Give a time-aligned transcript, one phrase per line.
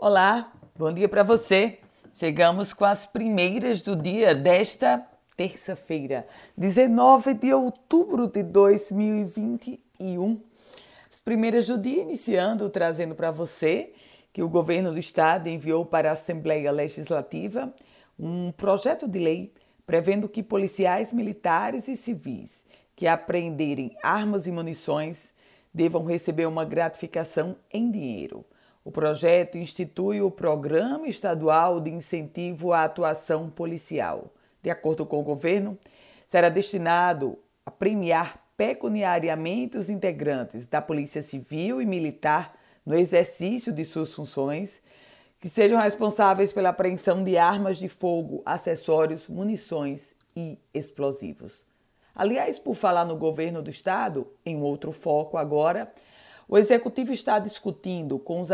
[0.00, 1.80] Olá, bom dia para você.
[2.12, 5.04] Chegamos com as primeiras do dia desta
[5.36, 6.24] terça-feira,
[6.56, 10.40] 19 de outubro de 2021.
[11.12, 13.92] As primeiras do dia iniciando trazendo para você
[14.32, 17.74] que o governo do estado enviou para a Assembleia Legislativa
[18.16, 19.52] um projeto de lei
[19.84, 25.34] prevendo que policiais militares e civis que apreenderem armas e munições
[25.74, 28.46] devam receber uma gratificação em dinheiro.
[28.88, 34.32] O projeto institui o Programa Estadual de Incentivo à Atuação Policial.
[34.62, 35.78] De acordo com o governo,
[36.26, 43.84] será destinado a premiar pecuniariamente os integrantes da Polícia Civil e Militar no exercício de
[43.84, 44.80] suas funções,
[45.38, 51.62] que sejam responsáveis pela apreensão de armas de fogo, acessórios, munições e explosivos.
[52.14, 55.92] Aliás, por falar no governo do estado, em outro foco agora,
[56.48, 58.48] o executivo está discutindo com os,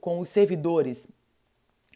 [0.00, 1.08] com os servidores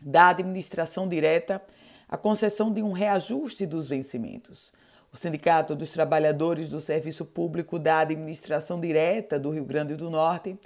[0.03, 1.63] da administração direta
[2.09, 4.73] a concessão de um reajuste dos vencimentos.
[5.13, 10.59] O Sindicato dos Trabalhadores do Serviço Público da Administração Direta do Rio Grande do Norte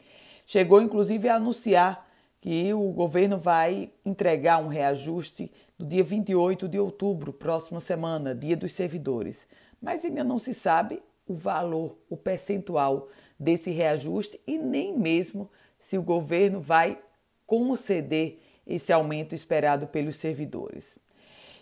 [0.47, 2.09] chegou inclusive a anunciar
[2.41, 8.57] que o governo vai entregar um reajuste no dia 28 de outubro, próxima semana, Dia
[8.57, 9.47] dos Servidores.
[9.83, 15.49] Mas ainda não se sabe o valor, o percentual desse reajuste e nem mesmo
[15.79, 16.99] se o governo vai
[17.47, 20.99] conceder esse aumento esperado pelos servidores.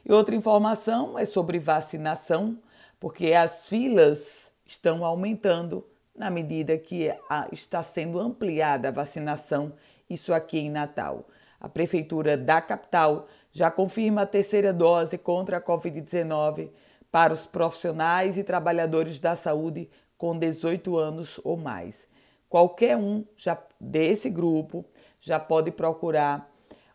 [0.05, 2.58] E outra informação é sobre vacinação,
[2.98, 7.12] porque as filas estão aumentando na medida que
[7.53, 9.73] está sendo ampliada a vacinação,
[10.08, 11.28] isso aqui em Natal.
[11.61, 16.70] A Prefeitura da capital já confirma a terceira dose contra a Covid-19
[17.10, 22.06] para os profissionais e trabalhadores da saúde com 18 anos ou mais.
[22.48, 24.84] Qualquer um já desse grupo
[25.20, 26.50] já pode procurar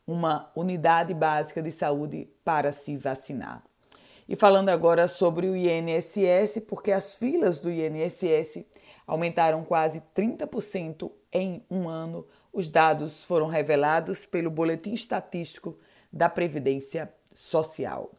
[0.06, 3.64] uma unidade básica de saúde para se vacinar.
[4.28, 8.66] E falando agora sobre o INSS, porque as filas do INSS
[9.06, 12.26] aumentaram quase 30% em um ano.
[12.54, 15.78] Os dados foram revelados pelo Boletim Estatístico
[16.12, 18.12] da Previdência Social.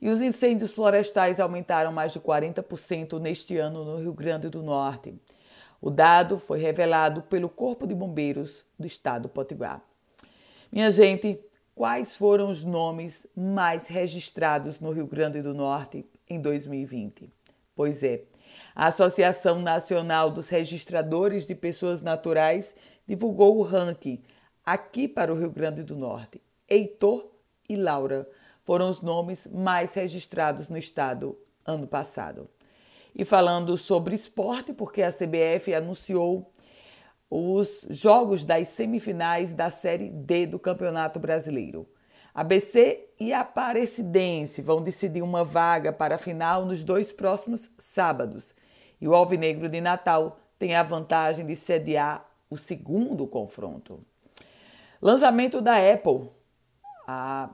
[0.00, 5.14] E os incêndios florestais aumentaram mais de 40% neste ano no Rio Grande do Norte.
[5.80, 9.82] O dado foi revelado pelo Corpo de Bombeiros do Estado do Potiguar.
[10.72, 11.38] Minha gente,
[11.74, 17.30] quais foram os nomes mais registrados no Rio Grande do Norte em 2020?
[17.74, 18.22] Pois é,
[18.74, 22.74] a Associação Nacional dos Registradores de Pessoas Naturais
[23.06, 24.22] divulgou o ranking
[24.64, 26.40] aqui para o Rio Grande do Norte.
[26.68, 27.30] Heitor
[27.68, 28.28] e Laura
[28.64, 32.48] foram os nomes mais registrados no estado ano passado.
[33.14, 36.52] E falando sobre esporte, porque a CBF anunciou
[37.28, 41.88] os jogos das semifinais da Série D do Campeonato Brasileiro.
[42.34, 48.54] ABC e Aparecidense vão decidir uma vaga para a final nos dois próximos sábados.
[49.00, 53.98] E o Alvinegro de Natal tem a vantagem de sediar o segundo confronto.
[55.00, 56.30] Lançamento da Apple.
[57.06, 57.50] A